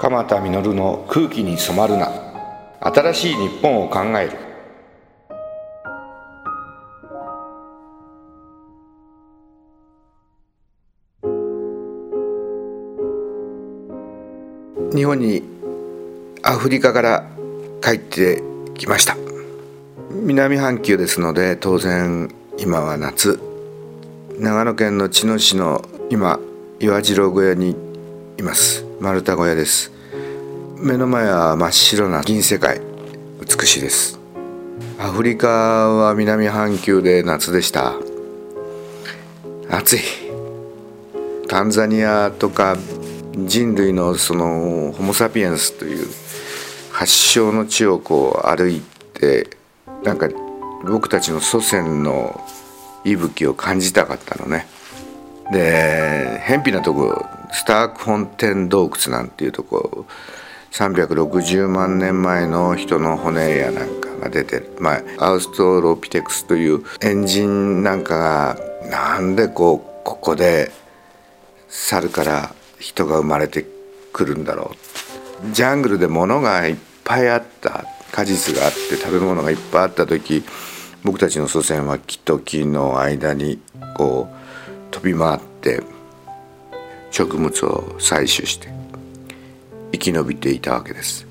[0.00, 2.10] 鎌田実の空気に染まるな。
[2.80, 4.38] 新しい日本を考える。
[14.96, 15.42] 日本に
[16.44, 17.26] アフリカから
[17.82, 18.42] 帰って
[18.78, 19.18] きました。
[20.10, 23.38] 南半球ですので当然今は夏。
[24.38, 26.40] 長野県の茅野市の今
[26.80, 27.76] 岩次郎小屋に
[28.38, 28.86] います。
[29.00, 29.99] 丸太小屋です。
[30.82, 32.80] 目の前は真っ白な銀世界
[33.38, 34.18] 美しいです。
[34.98, 37.96] アフリカは南半球で夏でした。
[39.70, 40.00] 暑い。
[41.48, 42.78] タンザニアとか
[43.36, 46.06] 人類のそのホモ・サピエンスという
[46.90, 48.80] 発祥の地をこう歩い
[49.12, 49.50] て
[50.02, 50.30] なんか
[50.86, 52.40] 僕たちの祖先の
[53.04, 54.66] 息吹を感じたかったのね。
[55.52, 60.06] で偏僻なとこスタークフォンテン洞窟なんていうとこ
[60.72, 68.56] 360万年前の人の骨やなんかが出てる、まあ、アウストロピテクスというエンジンなんかが
[68.88, 70.70] なんでこうここで
[71.68, 73.64] 猿から人が生まれて
[74.12, 74.72] くるんだろ
[75.44, 75.52] う。
[75.52, 77.84] ジャングルで物がいっぱいあった。
[78.10, 80.42] 果実があって食べ物がいっぱいあった時
[81.04, 83.60] 僕たちの祖先は木と木の間に
[83.94, 85.82] こう飛び回って
[87.10, 88.79] 植物を採取して。
[90.00, 91.26] 生き延びていたわけです。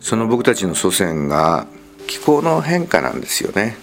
[0.00, 1.66] その僕たちの祖先が
[2.06, 3.76] 気候の変化なんですよね。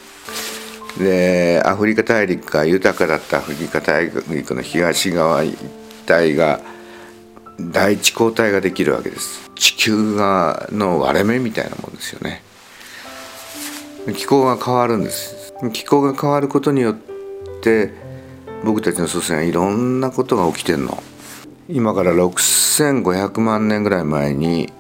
[1.00, 5.58] でアフリカ大陸が豊かだったアフリカ大陸の東側一
[6.12, 6.60] 帯が
[7.60, 9.50] 第一交代ができるわけです。
[9.56, 12.44] 地球がの割れ目みたいなもんですよね。
[14.16, 15.54] 気候が変わるんです。
[15.74, 16.96] 気候が変わることによっ
[17.62, 17.94] て
[18.64, 21.02] 僕たちの祖先はいろんなことが起きてんの。
[21.74, 24.74] 今から6500万年ぐらい前に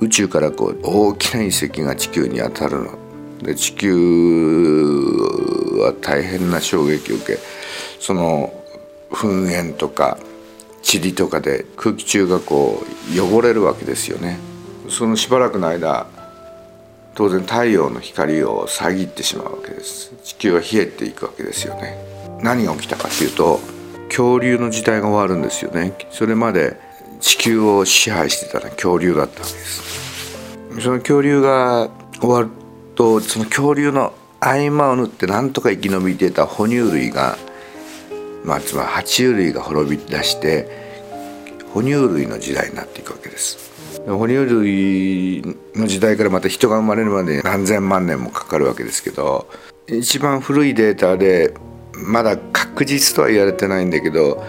[0.00, 2.98] 宇宙からこう大きな隕石が地球に当たるの。
[3.42, 3.92] で地球
[5.78, 7.38] は大変な衝撃を受け
[8.00, 8.50] その
[9.10, 10.18] 噴煙とか
[10.90, 12.82] 塵とかで空気中がこ
[13.14, 14.38] う汚れるわけですよね。
[14.88, 16.06] そのしばらくの間
[17.14, 20.14] 当然太陽の光を遮ってしまうわけです。
[20.24, 21.98] 地球は冷えていくわけですよね。
[22.42, 23.60] 何が起きたかっていうと
[24.08, 25.92] 恐竜の時代が終わるんですよね。
[26.10, 26.78] それまで
[27.20, 30.36] 地球を支配してたのは恐竜だったわけです。
[30.80, 31.88] その恐竜が
[32.20, 32.48] 終わる
[32.94, 37.36] とその恐竜の合間を縫ってなんとか生き延びてた哺乳類が
[38.44, 40.68] まあつまり爬虫類が滅び出して
[41.72, 43.72] 哺乳類の時代になっていくわけです。
[44.06, 45.42] 哺乳類
[45.74, 49.48] の時代からまた人が生まれるまで何千万年もかかるわけですけど
[49.88, 51.54] 一番古いデータで
[52.04, 54.44] まだ確実とは言われてないんだけど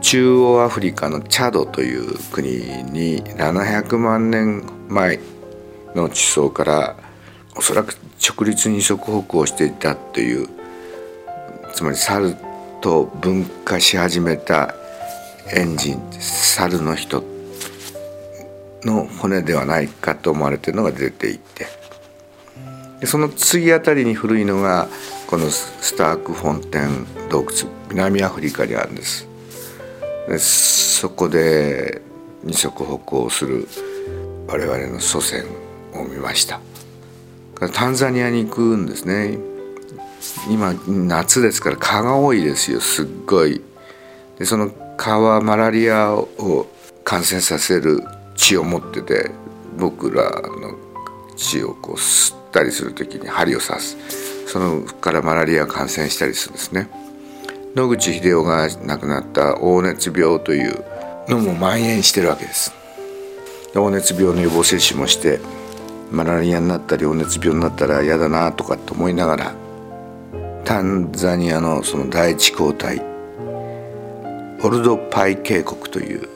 [0.00, 2.50] 中央アフリカのチャドという国
[2.84, 5.20] に700万年前
[5.94, 6.96] の地層から
[7.56, 10.48] おそらく直立二足歩行していたという
[11.72, 12.36] つまり猿
[12.80, 14.74] と分化し始めた
[15.54, 17.24] エンジン猿の人
[18.84, 21.81] の骨ではないかと思われているのが出ていて。
[23.06, 24.88] その次あたりに古いのが
[25.26, 27.50] このスタークフォンテン洞窟
[27.90, 29.28] 南アフリカにあるんです。
[30.28, 32.00] でそこで
[32.44, 33.68] 二足歩行する
[34.46, 35.44] 我々の祖先
[35.94, 36.60] を見ました。
[37.74, 39.38] タンザニアに行くんですね。
[40.48, 43.60] 今夏ですから蚊が多いですよすっごい。
[44.38, 46.66] でその蚊はマラリアを
[47.04, 48.00] 感染させる
[48.36, 49.30] 血を持ってて
[49.76, 50.76] 僕らの
[51.36, 53.96] 血をこう吸ったりする時に針を刺す。
[54.46, 56.88] そのからマラリア感染したりするんですね。
[57.74, 60.84] 野口英世が亡くなった黄熱病という
[61.28, 62.72] のも蔓延してるわけです。
[63.72, 65.40] 黄熱病の予防接種もして
[66.10, 69.54] マラリアになったり黄熱病になったら嫌だなとかって思いながら
[70.64, 73.00] タンザニアのその第一交代
[74.62, 76.28] オルドパイ渓谷という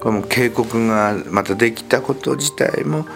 [0.00, 3.06] これも渓谷がまたできたこと自体も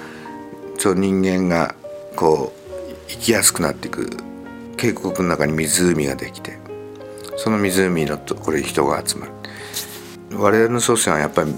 [0.78, 1.74] そう人間が
[2.16, 2.60] こう
[3.08, 4.08] 生きやすくなっていく。
[4.76, 6.58] 渓谷の中に湖ができて
[7.36, 9.32] その湖のところに人が集まる。
[10.36, 11.54] 我々の祖先はやっぱり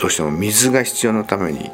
[0.00, 1.70] どうしても水が必要のために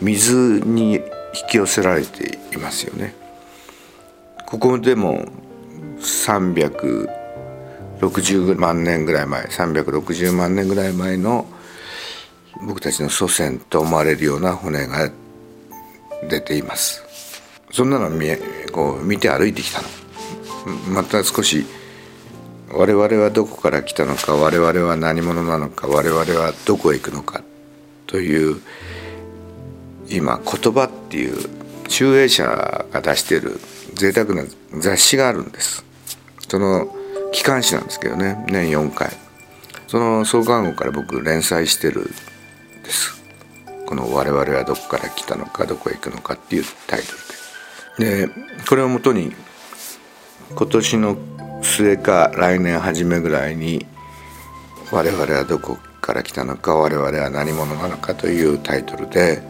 [0.00, 1.02] 水に引
[1.50, 3.14] き寄せられていますよね。
[4.46, 5.24] ここでも
[5.98, 11.46] 360万年ぐらい前360万年ぐらい前の
[12.66, 15.10] 僕たちの祖先と思われるような骨が
[16.28, 17.05] 出ています。
[17.76, 18.26] そんなの見
[18.72, 19.88] こう見て歩いてきたの。
[20.94, 21.66] また少し
[22.72, 27.42] 我々はどこから来たのか我々は何者なのか我々はどこへ行くのか
[28.06, 28.62] という
[30.08, 31.36] 今言葉っていう
[31.86, 33.60] 集英社が出してる
[33.92, 34.44] 贅沢な
[34.78, 35.84] 雑誌があるんです。
[36.48, 36.88] その
[37.30, 39.10] 機関誌なんですけどね年4回。
[39.86, 42.04] その創刊号から僕連載してるん
[42.84, 43.22] です。
[43.84, 47.25] この「我々はどこから来たのかどこへ行くのか」っていうタイトル。
[47.98, 48.28] で
[48.68, 49.32] これをもとに
[50.54, 51.16] 今年の
[51.62, 53.86] 末か来年初めぐらいに
[54.92, 59.42] 「我々はどこから来たのか我々は何者なのか」というタイトルで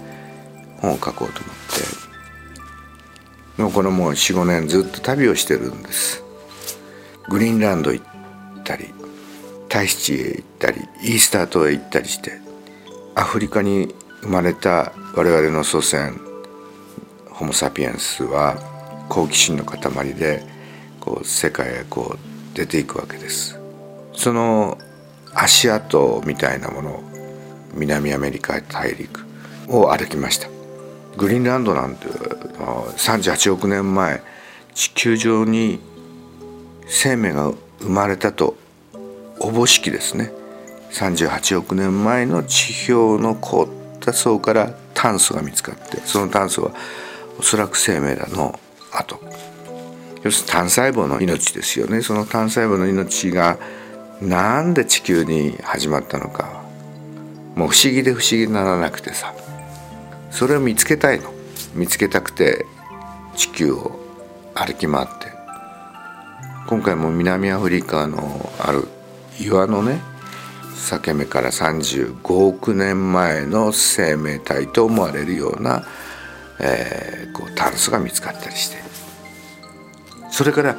[0.80, 1.32] 本を書こうと思っ
[2.00, 2.06] て。
[3.56, 6.22] もうこのもう45年ずっと旅をしてるんです。
[7.28, 8.92] グリーンランド行ったり
[9.68, 12.32] 大使へ行ったりイースター島へ行ったりして
[13.14, 16.20] アフリカに生まれた我々の祖先
[17.36, 18.56] ホモ・サピエンスは
[19.10, 20.42] 好奇心の塊で
[21.00, 23.60] こう世界へこう出ていくわけです。
[24.14, 24.78] その
[25.34, 27.02] 足跡みたいなものを
[27.74, 29.26] 南アメリカ大陸
[29.68, 30.48] を歩きました。
[31.18, 34.22] グリーンランドなんて38億年前
[34.74, 35.78] 地球上に
[36.86, 38.56] 生命が生まれたと
[39.40, 40.32] おぼしきですね。
[40.92, 43.68] 38億年前の地表の凍っ
[44.00, 46.70] た層から炭素が見つかってその炭素は
[47.38, 48.58] おそらく生命だの
[48.92, 49.20] 後
[50.22, 52.02] 要するに単細胞の命ですよね。
[52.02, 53.58] その単細胞の命が
[54.20, 56.64] なんで地球に始まったのか。
[57.54, 59.34] もう不思議で不思議にならなくてさ。
[60.30, 61.32] それを見つけたいの。
[61.74, 62.66] 見つけたくて
[63.36, 64.00] 地球を
[64.54, 65.32] 歩き回って。
[66.66, 68.88] 今回も南アフリカのある
[69.38, 70.00] 岩のね
[70.74, 75.84] 裂け目から35億年前の生命体と思われるような、
[76.60, 78.78] えー、こう炭素が見つかったりして。
[80.30, 80.76] それから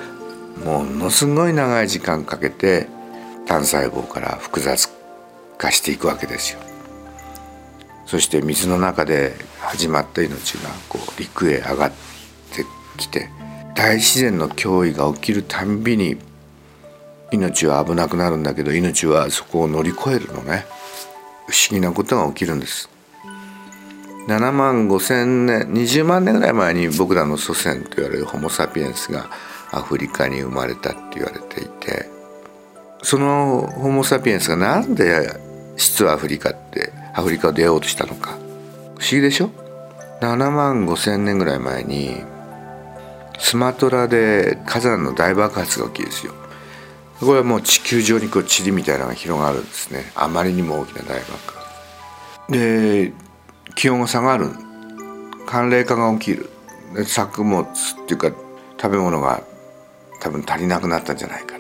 [0.64, 2.88] ものすごい長い時間かけて
[3.46, 4.90] 単細胞から複雑
[5.58, 6.60] 化していくわけですよ。
[8.06, 12.66] そして水の中で始まった命がこう陸へ上がって
[12.98, 13.30] きて
[13.76, 16.18] 大自然の脅威が起きるたんびに
[17.32, 20.66] 命は危なくなるんだけど命はそこを乗り越えるのね。
[21.48, 22.90] 不思議なことが起きるんです。
[24.28, 29.30] 7万5千年20万年ぐらい前に僕らの祖先と言われるホモ・サピエンスが
[29.72, 32.10] アフリカに生まれたって言われていて
[33.02, 35.32] そのホモ・サピエンスがなんで
[35.78, 38.32] 実はアフリカってアフリカを出ようとしたのか。
[38.98, 39.50] 不思議でしょ
[40.22, 42.24] ？7万5千年ぐらい前に
[43.38, 46.34] スマトラで火山の大爆発が起きるんですよ。
[47.20, 50.12] これはもう地球上にこう塵みたいなのが広がるんですね。
[50.16, 52.52] あまりにも大きな大爆発。
[52.52, 53.14] で
[53.76, 54.50] 気温が下がる
[55.46, 56.50] 寒冷化が起きる。
[57.06, 57.66] 作物っ
[58.08, 58.32] ていうか
[58.82, 59.44] 食べ物が
[60.22, 61.56] 多分足りなくなったんじゃないか。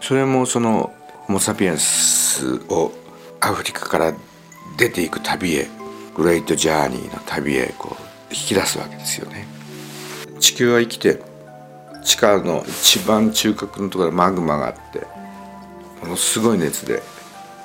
[0.00, 0.92] それもその
[1.26, 2.92] ホモ・サピエンスを
[3.40, 4.14] アフリカから
[4.78, 5.68] 出ていく旅へ
[6.14, 8.02] グレートジャーニーの旅へこう
[8.32, 9.46] 引き出すわけですよね。
[10.38, 11.20] 地球は生きて
[12.04, 15.06] 地下の一番中核のところにマグマがあって
[16.00, 17.02] ものすごい熱で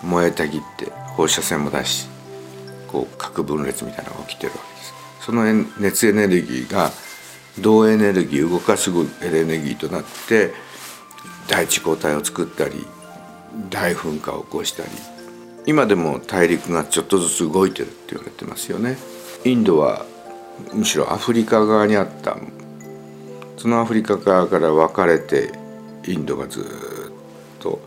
[0.02, 2.10] 燃えたぎって放射線も出し
[2.94, 4.94] こう核分裂みたいなのが起きてるわけです。
[5.26, 5.44] その
[5.80, 6.92] 熱エネルギーが
[7.60, 10.54] 銅エネルギー動かすエネルギーとなって
[11.48, 12.86] 大地抗体を作ったり
[13.70, 14.90] 大噴火を起こしたり。
[15.66, 18.98] 今でも大陸がちょっとずつ動いてるって言われてますよね。
[19.44, 20.06] インドは
[20.72, 22.38] むしろアフリカ側にあった。
[23.58, 25.52] そのアフリカ側から分かれて
[26.06, 26.64] インドがずっ
[27.62, 27.80] と、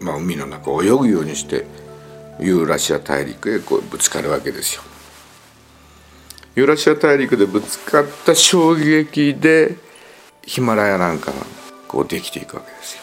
[0.00, 1.66] まあ、海の中を泳ぐようにして
[2.40, 4.82] ユーラシア大陸へこうぶつかるわけですよ。
[6.56, 9.76] ユーラシア大陸でぶつかった衝撃で
[10.46, 11.38] ヒマラヤなんかが
[11.88, 12.96] こうできていくわけです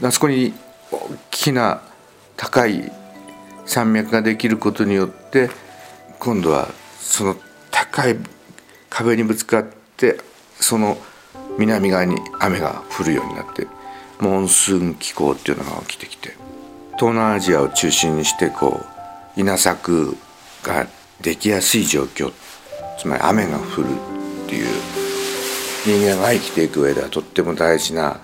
[0.00, 0.08] よ。
[0.08, 0.54] あそこに
[0.90, 1.82] 大きな
[2.36, 2.90] 高い
[3.66, 5.50] 山脈ができることによって
[6.18, 7.36] 今度はその
[7.70, 8.16] 高い
[8.90, 10.18] 壁にぶつかって
[10.60, 10.98] その
[11.58, 13.66] 南側に雨が降るようになって
[14.20, 16.36] モンスーン気候っていうのが起きてきて
[16.98, 18.84] 東南アジアを中心にしてこ
[19.36, 20.16] う稲作
[20.62, 20.86] が
[21.20, 22.32] できやすい状況
[22.98, 23.88] つまり雨が降る
[24.46, 24.66] っていう
[25.84, 28.20] 人間が生きていく上ではとっても大事な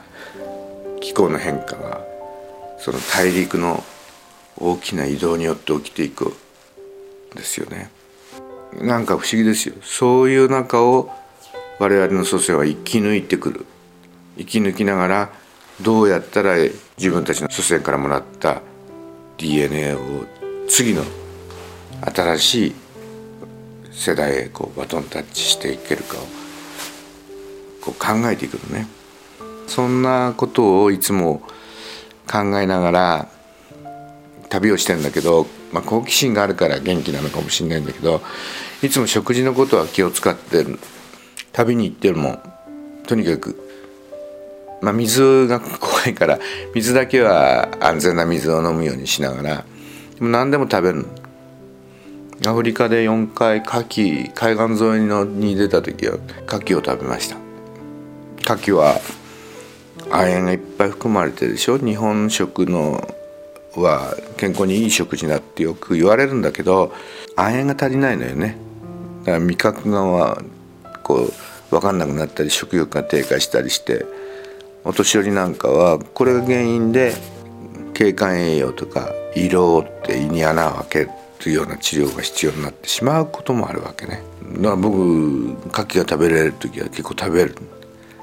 [1.00, 2.00] 気候の変化が
[2.78, 3.84] その大陸の
[4.56, 7.90] 大きな移動によって起きていくんですよね。
[8.80, 9.74] なんか不思議ですよ。
[9.82, 11.10] そういう中を
[11.78, 13.66] 我々の祖先は生き抜いてくる。
[14.38, 15.30] 生き抜きながら
[15.82, 16.56] どうやったら
[16.99, 18.62] 自分たちの祖先からもらった
[19.38, 19.99] DNA を
[20.68, 21.02] 次の
[22.14, 22.75] 新しい
[23.90, 26.20] 世代へこうバトンタッチしていけるかを
[27.80, 28.87] こう考えていくのね。
[29.66, 31.42] そんなことをいつも
[32.28, 33.28] 考えながら
[34.49, 38.20] 旅をしてんだけど、まあ、好奇心があるから元気なのかもしれないんだけど
[38.82, 40.80] いつも食事のことは気を使ってる
[41.52, 42.40] 旅に行っても
[43.06, 43.69] とにかく、
[44.82, 46.38] まあ、水が怖いから
[46.75, 49.64] 水だけは安全な水を飲むようにしながら
[50.14, 51.06] でも何でも食べる
[52.46, 56.14] アフリカで4回牡蠣海岸沿いのに出た時は
[56.46, 57.37] 牡蠣を食べました。
[58.54, 58.99] 牡蠣は
[60.10, 61.76] 亜鉛がいっぱい含まれてるでしょ。
[61.76, 63.14] 日本食の
[63.76, 66.94] は健康にいい食事だってよく言われるんだけど
[67.37, 68.56] 亜鉛が足りないのよね。
[69.20, 70.42] だから味覚が
[71.02, 71.32] こう
[71.70, 74.06] 分かんなくなったり食欲が低下したりして
[74.84, 77.14] お年寄りなんかはこれが原因で
[77.94, 84.22] 経管栄養とか色って胃に穴を開けるというような治療が必要になってしまうこともあるわけね。
[84.56, 87.54] だから僕牡蠣が食べられる時は結構食べる。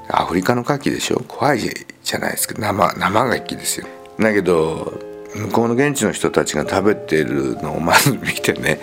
[0.10, 1.22] アフリカの牡蠣でしょ。
[1.28, 3.88] 怖いじゃないですか生生牡蠣ですよ。
[4.20, 4.94] だけど
[5.36, 8.80] 向こうの現地の人たちが食べてるのをまず見てね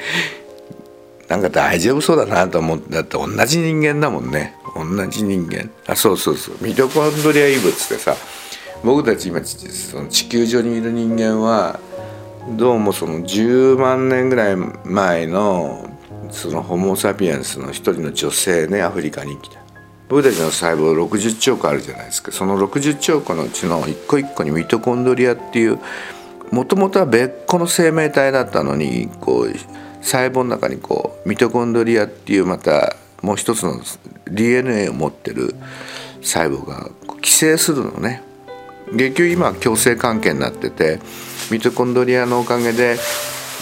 [1.29, 4.55] なんか大丈夫そうだなと思ってだって同じ人間だもんね。
[4.75, 5.71] 同じ人間。
[5.87, 6.57] あそうそうそう。
[6.61, 8.17] ミトコンドリア異物ってさ
[8.83, 11.81] 僕たち今その地球上にいる人間は
[12.51, 15.89] どうもその10万年ぐらい前の
[16.31, 19.65] そのホモ・サピエンスの一人の女性ねアフリカに来た。
[20.09, 22.31] 僕たちの細胞60兆個あるじゃないですか。
[22.31, 25.79] その60兆個のうちの一個一個にミトコンドリアっていう
[26.51, 29.53] もともとは別個の生命体だったのにこう
[30.05, 33.81] 細胞の中にこうミトコンドリアっていうまたもう一つの
[34.31, 35.55] DNA を持ってる
[36.23, 36.91] 細胞が
[37.21, 38.23] 寄生するのね。
[38.93, 41.01] 結局今は共生関係になってて
[41.51, 42.97] ミトコンドリアのおかげで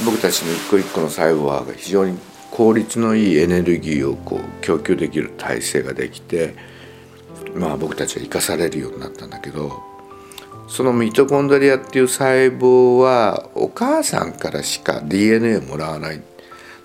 [0.05, 2.19] 僕たちの一個一個の細胞は非常に
[2.51, 6.55] 効率のいいエネルギーをこう供給できる体制ができて
[7.55, 9.81] まあ僕たちは生かされるようになったんだけど
[10.69, 16.23] そのミトコンドリアっていう細胞はお母さんからしか DNA をもらわない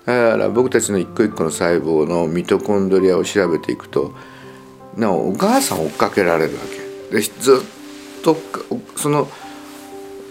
[0.08, 4.14] だから僕たちの一個一個の細胞のミトコンドリアを調べていくと
[4.96, 6.60] なおお母さん追っかけられるわ
[7.10, 7.14] け。
[7.14, 7.62] でず
[8.20, 8.34] っと
[8.96, 9.28] その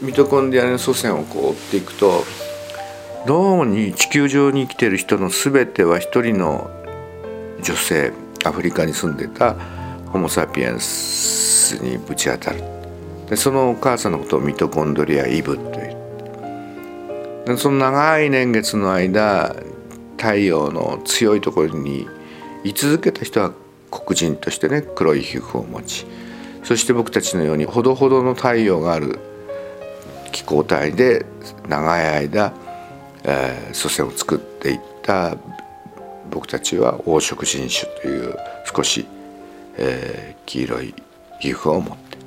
[0.01, 2.24] ミトコンドリアの祖先をこう追っていくと
[3.27, 6.72] どうもに地球上に生きてる人の全ては一人の
[7.62, 8.13] 女性
[8.46, 9.53] アフリカに住んでた
[10.07, 12.63] ホモ・サピエンスにぶち当たる。
[13.29, 19.55] でそのお母さんのことをミトコンドリアイブというその長い年月の間
[20.18, 22.08] 太陽の強いところに
[22.64, 23.54] 居続けた人は
[23.92, 26.06] 黒人としてね黒い皮膚を持ち
[26.64, 29.20] そして僕たちのようにほどほどの太陽がある
[30.32, 31.26] 気候帯で
[31.70, 32.54] 長い間、
[33.24, 35.38] えー、祖先を作っていった
[36.30, 38.36] 僕たちは黄色人種という
[38.76, 39.06] 少し、
[39.78, 40.94] えー、黄色い
[41.40, 42.18] 皮膚を持って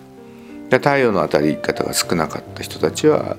[0.70, 3.36] で太陽の当たり方が少なかった人たちは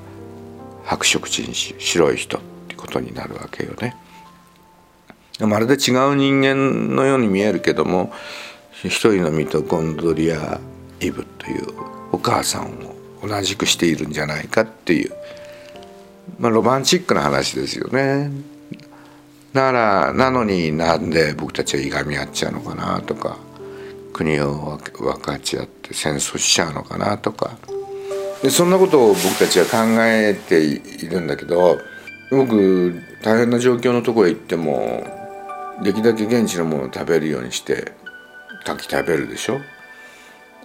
[0.86, 3.96] 白色人種白い人ってことになるわけよね。
[5.48, 8.12] まるで違う人間のように見えるけども
[8.84, 10.60] 一人のミトコンドリア
[11.00, 11.68] イブという
[12.12, 12.72] お母さん
[13.22, 15.14] を同じくしているんじゃないかっていう、
[16.40, 18.32] まあ、ロマンチックな話ですよね。
[19.54, 23.38] だからなのになんで僕たちはいがみ合っちゃうのかなとか
[24.14, 27.58] 国を分かち合って戦争しちゃうのかなとか
[28.42, 31.80] でそんなことを僕たちは考えているんだけど
[32.32, 35.21] 僕大変な状況のとこへ行っても
[35.84, 37.94] できるだけ現地のものを食べるようにして
[38.66, 39.60] 牡蠣食べるでしょ？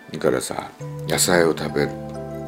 [0.09, 0.71] それからさ
[1.09, 1.91] 野菜を食べる。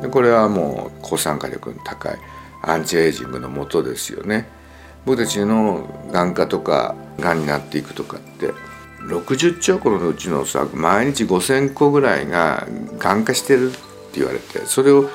[0.02, 2.18] でこれはもう抗酸化力の高い
[2.62, 4.46] アンチエイジングのもとですよね。
[5.04, 8.52] 僕たちの眼科とかがんになっていくとかって
[9.02, 13.80] 60兆個のうちのさ毎日5,000個ぐらいががん化してるって
[14.20, 15.08] 言われてそれを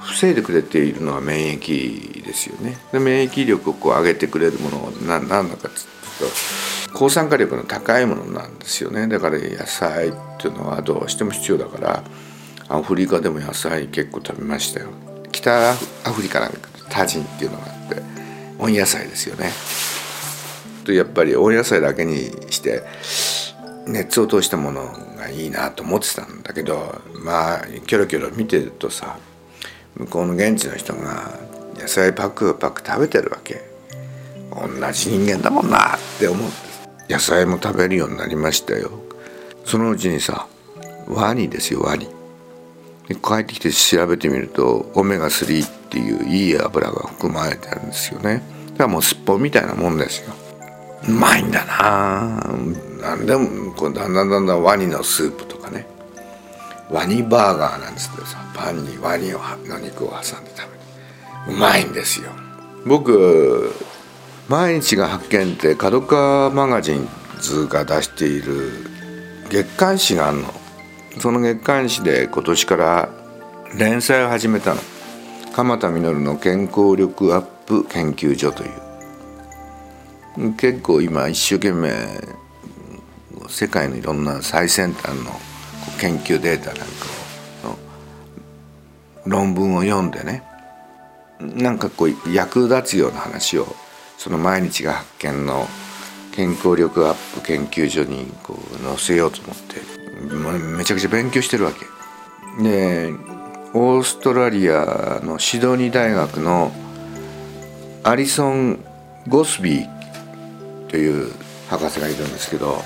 [0.00, 2.76] 防いでくれているのは免疫ですよね。
[2.92, 5.86] で免疫力をこう上げてくれるものは何なのかっつ
[6.20, 12.04] と抗酸化力の高いものなんですよねだから野菜っていうのはどうしても必要だから
[12.68, 14.90] アフリカでも野菜結構食べましたよ。
[15.32, 18.02] 北アフリカなんかタジンっていうのがあって
[18.60, 19.50] 温野菜ですよね。
[20.84, 22.84] とやっぱり温野菜だけにして
[23.86, 29.18] 熱を通したものがいいなと思ってたんだけどまあキョロキョロ見てるとさ
[29.96, 31.38] 向こうの現地の人が
[31.76, 33.69] 野菜パクパク食べてるわけ
[34.50, 36.70] 同じ人間だもんなって思って。
[37.12, 38.90] 野菜も食べるようになりましたよ。
[39.64, 40.46] そのうちにさ
[41.08, 42.08] ワニですよワニ。
[43.08, 48.42] 帰ってきて調べてみるとオメガ3っていういい油が含まれてるんですよね。
[48.72, 50.32] だからもうすっぽんみたいなもんですよ。
[51.08, 52.44] うまいんだな。
[53.00, 55.86] なんでもこうだんだんだんだんワニのスープとかね。
[56.90, 60.68] ワニバーガーなんつってさパンにワニをの肉を挟んで食
[61.46, 61.56] べる。
[61.56, 62.30] うまいんですよ。
[62.86, 63.72] 僕
[64.48, 67.08] 毎日が発見って角川マガジン
[67.40, 68.72] ズが出している
[69.48, 70.52] 月刊誌があるの。
[71.18, 73.08] その月刊誌で今年から
[73.76, 74.80] 連載を始めたの。
[75.52, 80.54] 鎌田実の健康力アップ研究所という。
[80.54, 81.90] 結構今一生懸命
[83.48, 85.32] 世界のいろんな最先端の
[85.98, 86.84] 研究データなんか
[87.64, 87.78] の
[89.26, 90.44] 論文を読んでね。
[91.40, 93.74] なんかこう役立つような話を
[94.20, 95.66] その毎日が発見の
[96.32, 101.86] 健康力アップ研究所にこう載せようと思ってめちゃくちゃ勉強してるわけ。
[102.62, 103.14] で
[103.72, 106.70] オーストラリアのシドニー大学の
[108.04, 108.84] アリソン・
[109.26, 111.32] ゴスビーという
[111.70, 112.82] 博士がいるんですけど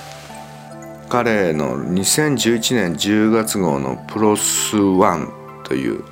[1.09, 5.33] 彼の2011年10月号の「プロスワン
[5.65, 6.05] という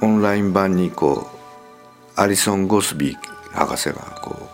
[0.00, 1.30] オンライン版にこ
[2.16, 4.46] うアリソン・ゴスビー博士がこう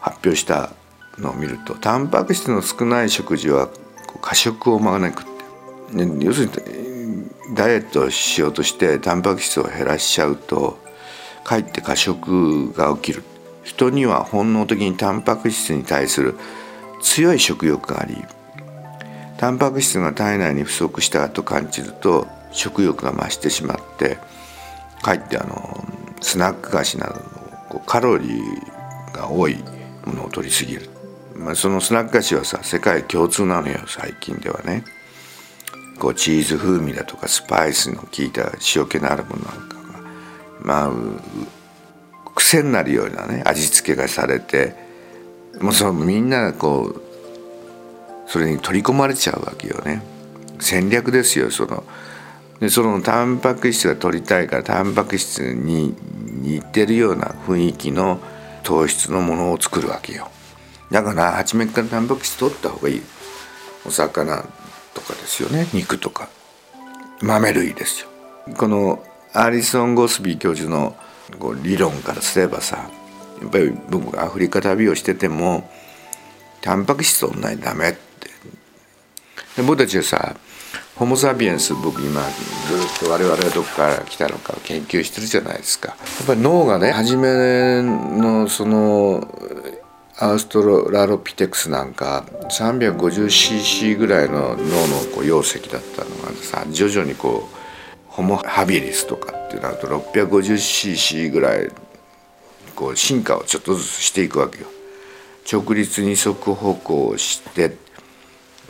[0.00, 0.70] 発表した
[1.18, 3.68] のを見るとタンパク質の少ない食事は
[4.20, 6.24] 過食を招くって。
[6.24, 10.78] 要するにダイエットしようとしてタンパク質を減らしちゃうと
[11.44, 13.22] かえって過食が起きる。
[13.66, 16.36] 人には本能的にタンパク質に対する
[17.02, 18.16] 強い食欲があり
[19.38, 24.18] タンパク質が体内に不足したと感じると食欲が増してしまって
[25.02, 25.84] かえってあの
[26.20, 27.20] スナック菓子などの
[27.76, 29.56] こうカロリーが多い
[30.06, 30.88] ものを取りすぎる、
[31.34, 34.84] まあ、そのスナック菓子はさ世界共通なのよ最近ではね。
[35.98, 40.00] こうチーズ風味だとかスパイスの効いた塩気のあるものなんかが
[40.60, 40.90] まあ
[42.34, 44.74] 癖になるようなね味付けがされて
[45.58, 47.00] もうそのみんながこう
[48.30, 50.02] それに取り込まれちゃうわけよね。
[50.58, 51.84] 戦略ですよその。
[52.60, 55.94] でそのタンパク質が取りたいからタンパク質に
[56.36, 58.20] 似てるような雰囲気の
[58.62, 60.28] 糖質のものを作るわけよ。
[60.90, 63.02] だから初めからタンパク質取った方がいい。
[63.86, 64.44] お魚
[64.94, 65.66] とかですよね。
[65.72, 66.28] 肉とか。
[67.22, 68.08] 豆類ですよ。
[68.56, 70.96] このアリソン・ゴスビー教授の
[71.38, 72.88] こう理論からすればさ
[73.40, 75.68] やっぱり僕がアフリカ旅をしてても
[76.60, 77.98] タンパク質取んないダメって。
[79.56, 80.36] で僕たちはさ
[80.96, 82.26] ホモ・サピエンス僕今ず
[83.04, 85.88] っと我々はどこから来たのかを研究してるじゃないですか。
[85.88, 89.28] やっぱり脳がね初めのその
[90.18, 94.56] アウストラロピテクスなんか 350cc ぐらいの脳の
[95.14, 97.56] こう容積だったのがさ徐々にこう
[98.06, 101.70] ホモ・ハビリスとかってなると 650cc ぐらい
[102.74, 104.66] こう進化をちょっとずつしていくわけよ。
[105.52, 107.76] 直立二足歩行して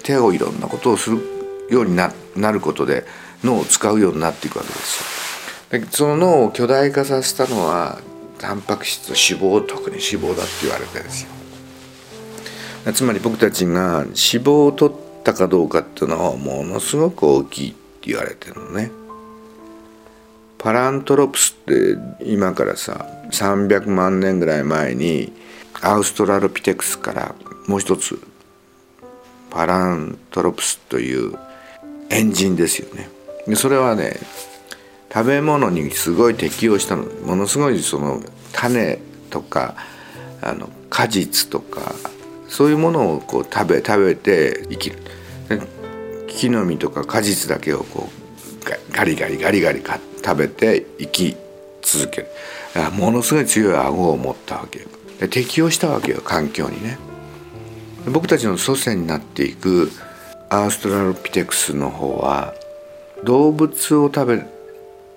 [0.02, 1.35] 手をいろんなことをする。
[1.70, 2.12] ようにな
[2.52, 3.04] ることで
[3.44, 5.86] 脳を使うようになっていくわけですよ。
[5.90, 7.98] その脳を巨大化させたのは
[8.38, 12.92] タンパク質と脂肪特に脂肪だって言われてるんですよ。
[12.92, 18.90] つまり僕たちが脂肪を取ったかどうかっていうのはものすごく大きいって言われてるのね。
[20.58, 25.32] パラントロプスって今からさ300万年ぐらい前に
[25.82, 27.34] アウストラロピテクスから
[27.66, 28.18] もう一つ
[29.50, 31.36] パラントロプスという
[32.10, 33.08] エンジンですよね。
[33.46, 34.18] でそれはね
[35.12, 37.04] 食べ物にすごい適応したの。
[37.04, 38.98] ものすごいその種
[39.30, 39.74] とか
[40.42, 41.94] あの果実とか
[42.48, 44.98] そういうものをこう食べ食べて生きる。
[46.28, 49.82] 木の実とか果実だけをこうガリガリガリガリ
[50.24, 51.36] 食べて生き
[51.82, 52.28] 続ける。
[52.92, 54.80] ものすごい強い顎を持ったわけ
[55.18, 56.98] で適応したわけよ環境にね。
[58.12, 59.90] 僕たちの祖先になっていく
[60.48, 62.54] アーストラロピテクスの方は
[63.24, 64.44] 動物を食べ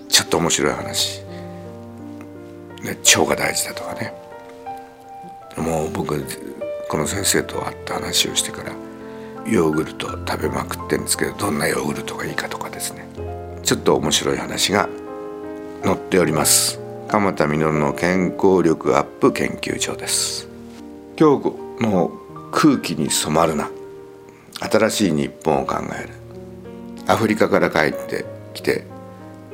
[0.09, 1.21] ちょっと面白い話、
[2.81, 4.15] ね、腸が大事だとかね。
[5.57, 6.19] もう僕
[6.89, 8.71] この先生と会った話をしてから
[9.45, 13.05] ヨーグルト食べまくってるんですけどどんなヨーグルトがいいかとかですね。
[13.61, 14.89] ちょっと面白い話が
[15.83, 16.82] 載っております。
[17.13, 20.47] 鎌田稔の健康力アップ研究所です。
[21.15, 22.11] 今日の
[22.51, 23.69] 空気に染まるな。
[24.59, 26.09] 新しい日本を考える。
[27.05, 28.87] アフリカから帰ってきて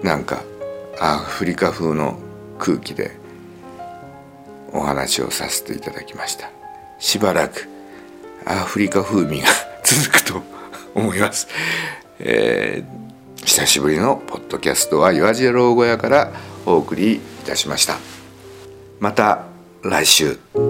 [0.02, 0.42] なんか
[1.02, 2.18] アフリカ風の
[2.60, 3.12] 空気で
[4.72, 6.50] お話をさせていただきました。
[6.98, 7.68] しばらく
[8.46, 9.48] アフリカ風味が
[9.84, 10.42] 続くと
[10.96, 11.50] 思います、
[12.20, 16.32] えー、久しぶりのポッドキャストは岩地老小屋から
[16.66, 17.20] お送り
[17.50, 17.98] たしました。
[19.00, 19.44] また
[19.84, 20.69] 来週。